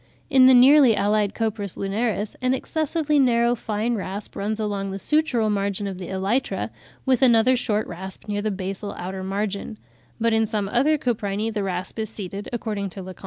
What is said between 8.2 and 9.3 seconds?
near the basal outer